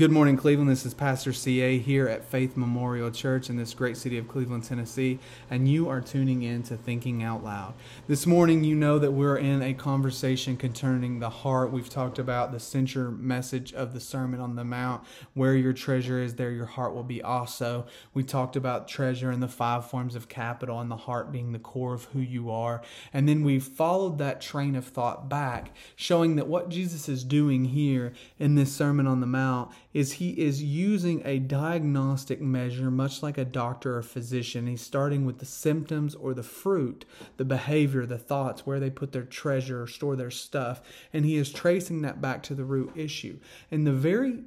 Good 0.00 0.10
morning, 0.10 0.38
Cleveland. 0.38 0.70
This 0.70 0.86
is 0.86 0.94
Pastor 0.94 1.30
CA 1.30 1.76
here 1.76 2.08
at 2.08 2.24
Faith 2.24 2.56
Memorial 2.56 3.10
Church 3.10 3.50
in 3.50 3.58
this 3.58 3.74
great 3.74 3.98
city 3.98 4.16
of 4.16 4.28
Cleveland, 4.28 4.64
Tennessee, 4.64 5.18
and 5.50 5.68
you 5.68 5.90
are 5.90 6.00
tuning 6.00 6.40
in 6.40 6.62
to 6.62 6.76
Thinking 6.78 7.22
Out 7.22 7.44
Loud. 7.44 7.74
This 8.08 8.26
morning, 8.26 8.64
you 8.64 8.74
know 8.74 8.98
that 8.98 9.10
we're 9.10 9.36
in 9.36 9.60
a 9.60 9.74
conversation 9.74 10.56
concerning 10.56 11.18
the 11.18 11.28
heart. 11.28 11.70
We've 11.70 11.90
talked 11.90 12.18
about 12.18 12.50
the 12.50 12.58
center 12.58 13.10
message 13.10 13.74
of 13.74 13.92
the 13.92 14.00
Sermon 14.00 14.40
on 14.40 14.56
the 14.56 14.64
Mount 14.64 15.04
where 15.34 15.54
your 15.54 15.74
treasure 15.74 16.18
is, 16.18 16.36
there 16.36 16.50
your 16.50 16.64
heart 16.64 16.94
will 16.94 17.02
be 17.02 17.20
also. 17.20 17.84
We 18.14 18.22
talked 18.22 18.56
about 18.56 18.88
treasure 18.88 19.30
and 19.30 19.42
the 19.42 19.48
five 19.48 19.90
forms 19.90 20.14
of 20.14 20.30
capital 20.30 20.80
and 20.80 20.90
the 20.90 20.96
heart 20.96 21.30
being 21.30 21.52
the 21.52 21.58
core 21.58 21.92
of 21.92 22.04
who 22.04 22.20
you 22.20 22.50
are. 22.50 22.80
And 23.12 23.28
then 23.28 23.44
we 23.44 23.58
followed 23.58 24.16
that 24.16 24.40
train 24.40 24.76
of 24.76 24.86
thought 24.86 25.28
back, 25.28 25.76
showing 25.94 26.36
that 26.36 26.46
what 26.46 26.70
Jesus 26.70 27.06
is 27.06 27.22
doing 27.22 27.66
here 27.66 28.14
in 28.38 28.54
this 28.54 28.74
Sermon 28.74 29.06
on 29.06 29.20
the 29.20 29.26
Mount 29.26 29.70
is 29.92 30.12
he 30.12 30.30
is 30.30 30.62
using 30.62 31.20
a 31.24 31.38
diagnostic 31.38 32.40
measure, 32.40 32.90
much 32.90 33.22
like 33.22 33.36
a 33.36 33.44
doctor 33.44 33.96
or 33.96 34.02
physician. 34.02 34.66
He's 34.66 34.82
starting 34.82 35.24
with 35.24 35.38
the 35.38 35.46
symptoms 35.46 36.14
or 36.14 36.32
the 36.32 36.42
fruit, 36.42 37.04
the 37.36 37.44
behavior, 37.44 38.06
the 38.06 38.18
thoughts, 38.18 38.66
where 38.66 38.78
they 38.78 38.90
put 38.90 39.12
their 39.12 39.24
treasure 39.24 39.82
or 39.82 39.86
store 39.86 40.16
their 40.16 40.30
stuff, 40.30 40.80
and 41.12 41.24
he 41.24 41.36
is 41.36 41.52
tracing 41.52 42.02
that 42.02 42.20
back 42.20 42.42
to 42.44 42.54
the 42.54 42.64
root 42.64 42.92
issue. 42.94 43.38
And 43.70 43.86
the 43.86 43.92
very 43.92 44.44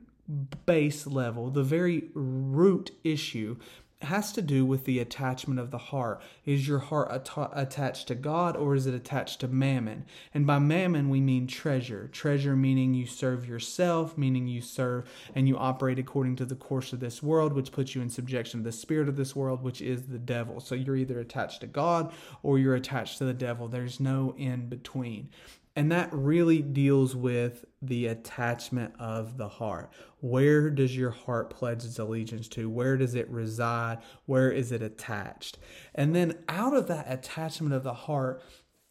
base 0.66 1.06
level, 1.06 1.50
the 1.50 1.64
very 1.64 2.10
root 2.14 2.92
issue 3.04 3.58
has 4.06 4.32
to 4.34 4.42
do 4.42 4.66
with 4.66 4.86
the 4.86 5.00
attachment 5.00 5.60
of 5.60 5.72
the 5.72 5.78
heart. 5.78 6.22
Is 6.46 6.68
your 6.68 6.80
heart 6.80 7.12
at- 7.12 7.50
attached 7.54 8.08
to 8.08 8.16
God 8.16 8.56
or 8.56 8.76
is 8.76 8.86
it 8.86 8.94
attached 8.94 9.40
to 9.42 9.48
mammon? 9.48 10.06
And 10.34 10.46
by 10.46 10.60
mammon, 10.60 11.10
we 11.10 11.22
mean 11.22 11.48
treasure. 11.48 12.08
Treasure 12.12 12.56
meaning 12.56 12.94
you 12.94 13.06
serve 13.06 13.48
yourself, 13.48 14.18
meaning 14.18 14.48
you 14.48 14.62
serve 14.62 15.10
and 15.36 15.48
you 15.48 15.58
operate 15.58 16.00
according 16.00 16.36
to 16.38 16.46
the 16.46 16.56
course 16.56 16.94
of 16.94 17.00
this 17.00 17.24
world, 17.24 17.54
which 17.54 17.72
puts 17.72 17.96
you 17.96 18.02
in 18.02 18.10
subjection 18.10 18.60
to 18.60 18.64
the 18.64 18.72
spirit 18.72 19.10
of 19.10 19.16
this 19.16 19.36
world, 19.36 19.64
which 19.64 19.82
is 19.82 20.04
the 20.04 20.20
devil. 20.20 20.60
So 20.60 20.76
you're 20.76 20.96
either 20.96 21.20
attached 21.20 21.62
to 21.62 21.68
God 21.68 22.14
or 22.42 22.60
you're 22.60 22.76
attached 22.76 23.18
to 23.20 23.26
the 23.26 23.34
devil. 23.34 23.68
There's 23.68 24.00
no 24.00 24.34
in 24.38 24.68
between. 24.68 25.30
And 25.76 25.92
that 25.92 26.10
really 26.12 26.62
deals 26.62 27.16
with 27.16 27.66
the 27.82 28.06
attachment 28.08 28.94
of 29.00 29.38
the 29.38 29.48
heart. 29.48 29.92
Where 30.20 30.70
does 30.70 30.96
your 30.96 31.10
heart 31.10 31.50
pledge 31.50 31.84
its 31.84 31.98
allegiance 31.98 32.48
to? 32.50 32.70
Where 32.70 32.96
does 32.96 33.16
it 33.16 33.28
reside? 33.30 34.00
Where 34.26 34.52
is 34.52 34.72
it 34.72 34.84
attached? 34.84 35.58
And 35.96 36.16
then 36.16 36.38
out 36.48 36.76
of 36.76 36.88
that 36.88 37.12
attachment 37.12 37.74
of 37.74 37.84
the 37.84 37.94
heart 37.94 38.44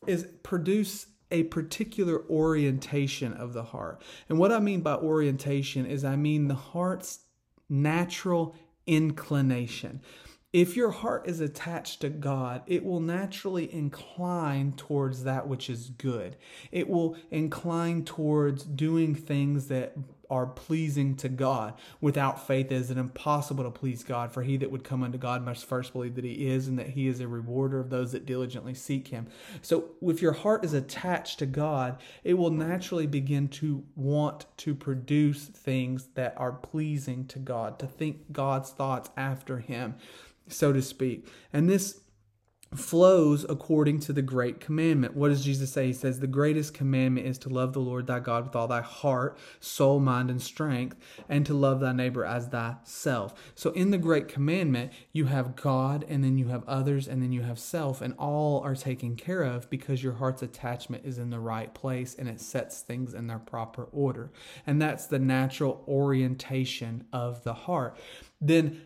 is 0.07 0.27
produce 0.43 1.07
a 1.31 1.45
particular 1.45 2.25
orientation 2.29 3.33
of 3.33 3.53
the 3.53 3.63
heart. 3.63 4.03
And 4.29 4.39
what 4.39 4.53
I 4.53 4.59
mean 4.59 4.81
by 4.81 4.97
orientation 4.97 5.87
is 5.87 6.05
I 6.05 6.17
mean 6.17 6.49
the 6.49 6.55
heart's 6.55 7.21
natural 7.69 8.55
inclination. 8.87 10.03
If 10.53 10.77
your 10.77 10.91
heart 10.91 11.27
is 11.27 11.41
attached 11.41 12.03
to 12.03 12.11
God, 12.11 12.63
it 12.67 12.85
will 12.85 13.01
naturally 13.01 13.73
incline 13.73 14.73
towards 14.73 15.25
that 15.25 15.49
which 15.49 15.71
is 15.71 15.89
good. 15.89 16.37
It 16.71 16.91
will 16.91 17.17
incline 17.31 18.05
towards 18.05 18.65
doing 18.65 19.15
things 19.15 19.69
that 19.69 19.97
are 20.29 20.47
pleasing 20.47 21.15
to 21.15 21.29
God. 21.29 21.75
Without 22.01 22.47
faith, 22.47 22.67
it 22.67 22.73
is 22.73 22.91
it 22.91 22.99
impossible 22.99 23.65
to 23.65 23.71
please 23.71 24.03
God. 24.03 24.33
For 24.33 24.43
he 24.43 24.59
that 24.59 24.71
would 24.71 24.85
come 24.85 25.03
unto 25.03 25.19
God 25.19 25.43
must 25.43 25.65
first 25.65 25.93
believe 25.95 26.17
that 26.17 26.25
he 26.25 26.49
is, 26.49 26.69
and 26.69 26.79
that 26.79 26.89
he 26.89 27.07
is 27.07 27.21
a 27.21 27.29
rewarder 27.29 27.81
of 27.81 27.91
those 27.91 28.13
that 28.13 28.27
diligently 28.27 28.75
seek 28.75 29.09
him. 29.09 29.29
So, 29.61 29.91
if 30.03 30.23
your 30.23 30.33
heart 30.33 30.65
is 30.65 30.73
attached 30.73 31.39
to 31.41 31.47
God, 31.47 32.01
it 32.25 32.35
will 32.35 32.51
naturally 32.51 33.07
begin 33.07 33.49
to 33.49 33.85
want 33.95 34.47
to 34.59 34.75
produce 34.75 35.45
things 35.45 36.09
that 36.15 36.35
are 36.39 36.53
pleasing 36.53 37.27
to 37.27 37.39
God, 37.39 37.79
to 37.79 37.87
think 37.87 38.33
God's 38.33 38.71
thoughts 38.71 39.11
after 39.17 39.59
him 39.59 39.97
so 40.49 40.73
to 40.73 40.83
speak. 40.83 41.27
And 41.53 41.69
this 41.69 42.03
flows 42.75 43.45
according 43.49 44.01
to 44.01 44.13
the 44.13 44.23
great 44.23 44.61
commandment. 44.61 45.15
What 45.15 45.29
does 45.29 45.45
Jesus 45.45 45.73
say? 45.73 45.89
He 45.89 45.93
says, 45.93 46.21
The 46.21 46.27
greatest 46.27 46.75
commandment 46.75 47.27
is 47.27 47.39
to 47.39 47.49
love 47.49 47.73
the 47.73 47.81
Lord 47.81 48.07
thy 48.07 48.21
God 48.21 48.45
with 48.45 48.57
all 48.57 48.69
thy 48.69 48.81
heart, 48.81 49.39
soul, 49.61 50.01
mind, 50.01 50.31
and 50.31 50.41
strength, 50.41 50.97
and 51.29 51.45
to 51.47 51.55
love 51.55 51.81
thy 51.81 51.93
neighbor 51.93 52.25
as 52.25 52.47
thyself. 52.47 53.53
So 53.55 53.71
in 53.73 53.91
the 53.91 53.99
great 53.99 54.29
commandment, 54.29 54.93
you 55.13 55.27
have 55.27 55.57
God, 55.57 56.05
and 56.09 56.25
then 56.25 56.39
you 56.39 56.49
have 56.49 56.65
others, 56.67 57.09
and 57.09 57.23
then 57.23 57.33
you 57.33 57.43
have 57.43 57.59
self, 57.59 58.01
and 58.01 58.15
all 58.19 58.61
are 58.61 58.75
taken 58.75 59.17
care 59.17 59.43
of 59.43 59.69
because 59.69 60.03
your 60.03 60.15
heart's 60.15 60.43
attachment 60.43 61.05
is 61.05 61.19
in 61.19 61.31
the 61.31 61.41
right 61.41 61.73
place 61.75 62.15
and 62.15 62.29
it 62.29 62.41
sets 62.41 62.81
things 62.81 63.15
in 63.15 63.27
their 63.27 63.39
proper 63.39 63.85
order. 63.93 64.33
And 64.67 64.81
that's 64.81 65.07
the 65.07 65.19
natural 65.19 65.85
orientation 65.87 67.05
of 67.13 67.45
the 67.45 67.55
heart. 67.55 67.99
Then 68.41 68.83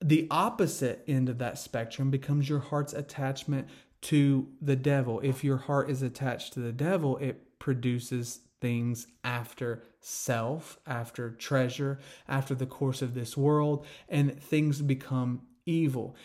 the 0.00 0.26
opposite 0.30 1.04
end 1.08 1.28
of 1.28 1.38
that 1.38 1.58
spectrum 1.58 2.10
becomes 2.10 2.48
your 2.48 2.60
heart's 2.60 2.92
attachment 2.92 3.68
to 4.00 4.48
the 4.60 4.76
devil. 4.76 5.20
If 5.20 5.42
your 5.42 5.56
heart 5.56 5.90
is 5.90 6.02
attached 6.02 6.52
to 6.52 6.60
the 6.60 6.72
devil, 6.72 7.16
it 7.18 7.58
produces 7.58 8.40
things 8.60 9.06
after 9.24 9.82
self, 10.00 10.78
after 10.86 11.30
treasure, 11.30 11.98
after 12.28 12.54
the 12.54 12.66
course 12.66 13.02
of 13.02 13.14
this 13.14 13.36
world, 13.36 13.86
and 14.08 14.40
things 14.40 14.82
become 14.82 15.42
evil 15.66 16.16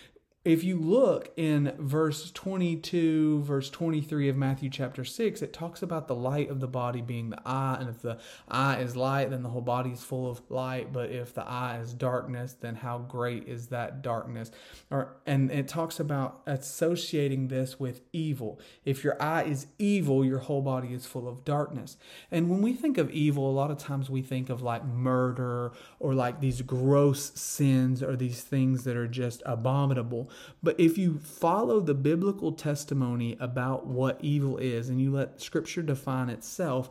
if 0.46 0.62
you 0.62 0.78
look 0.78 1.31
in 1.38 1.74
verse 1.80 2.30
22, 2.31 3.44
verse 3.44 3.70
23 3.70 4.28
of 4.28 4.36
Matthew 4.36 4.70
chapter 4.70 5.06
6, 5.06 5.42
it 5.42 5.54
talks 5.54 5.81
about 5.81 6.09
the 6.09 6.16
light 6.16 6.50
of 6.50 6.59
the 6.59 6.68
body 6.68 7.02
being 7.02 7.30
the 7.30 7.42
eye. 7.46 7.78
And 7.80 7.90
if 7.90 8.02
the 8.02 8.20
eye 8.50 8.80
is 8.80 8.98
light, 8.98 9.30
then 9.30 9.42
the 9.44 9.50
whole 9.50 9.62
body 9.62 9.92
is 9.92 10.04
full 10.04 10.30
of 10.30 10.42
light. 10.50 10.92
But 10.92 11.12
if 11.12 11.34
the 11.34 11.48
eye 11.48 11.80
is 11.81 11.94
darkness, 11.94 12.58
then 12.59 12.76
how 12.76 12.98
great 12.98 13.48
is 13.48 13.68
that 13.68 14.02
darkness? 14.02 14.52
Or, 14.92 15.16
and 15.26 15.50
it 15.50 15.70
talks 15.70 15.98
about 15.98 16.42
associating 16.46 17.48
this 17.48 17.80
with 17.80 18.02
evil. 18.12 18.60
If 18.84 19.02
your 19.02 19.22
eye 19.22 19.44
is 19.44 19.68
evil, 19.80 20.25
your 20.25 20.40
whole 20.40 20.62
body 20.62 20.94
is 20.94 21.06
full 21.06 21.30
of 21.30 21.46
darkness. 21.46 21.96
And 22.31 22.50
when 22.50 22.62
we 22.62 22.74
think 22.74 22.98
of 22.98 23.10
evil, 23.12 23.50
a 23.50 23.54
lot 23.54 23.72
of 23.72 23.78
times 23.78 24.10
we 24.10 24.22
think 24.22 24.50
of 24.50 24.62
like 24.62 24.84
murder 24.84 25.72
or 26.02 26.14
like 26.14 26.42
these 26.42 26.62
gross 26.62 27.31
sins 27.40 28.04
or 28.04 28.18
these 28.18 28.42
things 28.42 28.84
that 28.84 28.98
are 28.98 29.08
just 29.08 29.42
abominable. 29.46 30.30
But 30.62 30.80
if 30.80 30.98
you 30.98 31.20
follow 31.20 31.80
the 31.80 31.94
biblical 31.94 32.52
testimony 32.52 33.38
about 33.40 33.86
what 33.88 34.20
evil 34.22 34.58
is 34.58 34.90
and 34.90 35.02
you 35.02 35.12
let 35.12 35.42
scripture 35.42 35.82
define 35.82 36.30
itself, 36.30 36.90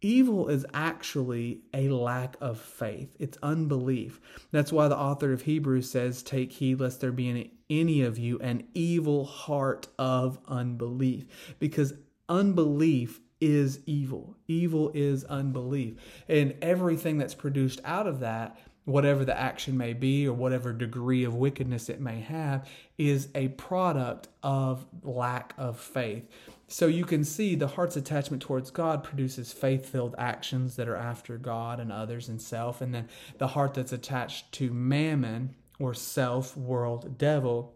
evil 0.00 0.48
is 0.48 0.66
actually 0.74 1.60
a 1.72 1.88
lack 1.88 2.36
of 2.40 2.60
faith. 2.60 3.16
It's 3.18 3.38
unbelief. 3.42 4.20
That's 4.52 4.72
why 4.72 4.88
the 4.88 4.98
author 4.98 5.32
of 5.32 5.42
Hebrews 5.42 5.90
says, 5.90 6.22
Take 6.22 6.52
heed 6.52 6.80
lest 6.80 7.00
there 7.00 7.12
be 7.12 7.28
in 7.28 7.50
any 7.70 8.02
of 8.02 8.18
you 8.18 8.38
an 8.40 8.64
evil 8.74 9.24
heart 9.24 9.88
of 9.98 10.38
unbelief. 10.46 11.56
Because 11.58 11.94
unbelief 12.28 13.20
is 13.40 13.80
evil. 13.86 14.36
Evil 14.48 14.90
is 14.94 15.24
unbelief. 15.24 15.96
And 16.28 16.54
everything 16.62 17.18
that's 17.18 17.34
produced 17.34 17.80
out 17.84 18.06
of 18.06 18.20
that 18.20 18.58
whatever 18.84 19.24
the 19.24 19.38
action 19.38 19.76
may 19.76 19.92
be 19.92 20.26
or 20.28 20.34
whatever 20.34 20.72
degree 20.72 21.24
of 21.24 21.34
wickedness 21.34 21.88
it 21.88 22.00
may 22.00 22.20
have, 22.20 22.68
is 22.98 23.28
a 23.34 23.48
product 23.48 24.28
of 24.42 24.86
lack 25.02 25.54
of 25.56 25.78
faith. 25.78 26.28
So 26.68 26.86
you 26.86 27.04
can 27.04 27.24
see 27.24 27.54
the 27.54 27.68
heart's 27.68 27.96
attachment 27.96 28.42
towards 28.42 28.70
God 28.70 29.02
produces 29.02 29.52
faith 29.52 29.86
filled 29.86 30.14
actions 30.18 30.76
that 30.76 30.88
are 30.88 30.96
after 30.96 31.38
God 31.38 31.80
and 31.80 31.90
others 31.90 32.28
and 32.28 32.40
self. 32.40 32.80
And 32.80 32.94
then 32.94 33.08
the 33.38 33.48
heart 33.48 33.74
that's 33.74 33.92
attached 33.92 34.52
to 34.52 34.70
mammon 34.72 35.54
or 35.78 35.94
self, 35.94 36.56
world, 36.56 37.16
devil 37.16 37.74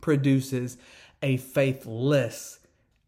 produces 0.00 0.76
a 1.22 1.36
faithless 1.38 2.60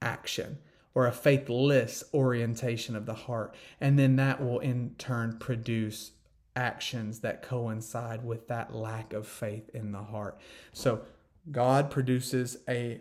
action 0.02 0.58
or 0.94 1.06
a 1.06 1.12
faithless 1.12 2.02
orientation 2.12 2.96
of 2.96 3.06
the 3.06 3.14
heart. 3.14 3.54
And 3.80 3.98
then 3.98 4.16
that 4.16 4.42
will 4.42 4.58
in 4.58 4.96
turn 4.98 5.36
produce 5.38 6.12
actions 6.58 7.20
that 7.20 7.40
coincide 7.40 8.24
with 8.24 8.48
that 8.48 8.74
lack 8.74 9.12
of 9.12 9.26
faith 9.26 9.70
in 9.72 9.92
the 9.92 10.02
heart. 10.02 10.38
So, 10.72 11.02
God 11.50 11.90
produces 11.90 12.58
a 12.68 13.00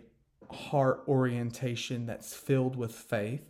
heart 0.50 1.02
orientation 1.08 2.06
that's 2.06 2.32
filled 2.32 2.76
with 2.76 2.94
faith, 2.94 3.42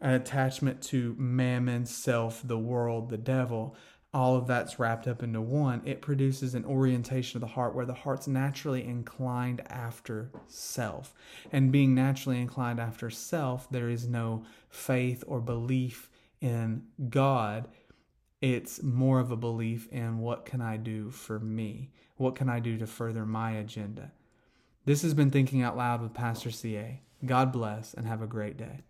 an 0.00 0.14
attachment 0.14 0.82
to 0.84 1.14
mammon, 1.18 1.84
self, 1.86 2.40
the 2.42 2.58
world, 2.58 3.10
the 3.10 3.18
devil. 3.18 3.76
All 4.14 4.34
of 4.34 4.46
that's 4.46 4.78
wrapped 4.78 5.06
up 5.06 5.22
into 5.22 5.42
one. 5.42 5.82
It 5.84 6.00
produces 6.00 6.54
an 6.54 6.64
orientation 6.64 7.36
of 7.36 7.42
the 7.42 7.54
heart 7.54 7.74
where 7.74 7.84
the 7.84 7.92
heart's 7.92 8.26
naturally 8.26 8.82
inclined 8.82 9.60
after 9.68 10.32
self. 10.46 11.14
And 11.52 11.70
being 11.70 11.94
naturally 11.94 12.40
inclined 12.40 12.80
after 12.80 13.10
self, 13.10 13.70
there 13.70 13.90
is 13.90 14.08
no 14.08 14.44
faith 14.70 15.22
or 15.26 15.40
belief 15.40 16.08
in 16.40 16.84
God 17.10 17.68
it's 18.40 18.82
more 18.82 19.18
of 19.18 19.30
a 19.30 19.36
belief 19.36 19.88
in 19.90 20.18
what 20.18 20.44
can 20.44 20.60
I 20.60 20.76
do 20.76 21.10
for 21.10 21.38
me? 21.38 21.90
What 22.16 22.34
can 22.34 22.48
I 22.48 22.60
do 22.60 22.78
to 22.78 22.86
further 22.86 23.26
my 23.26 23.52
agenda? 23.52 24.12
This 24.84 25.02
has 25.02 25.14
been 25.14 25.30
Thinking 25.30 25.62
Out 25.62 25.76
Loud 25.76 26.00
with 26.00 26.14
Pastor 26.14 26.50
CA. 26.50 27.02
God 27.24 27.52
bless 27.52 27.94
and 27.94 28.06
have 28.06 28.22
a 28.22 28.26
great 28.26 28.56
day. 28.56 28.84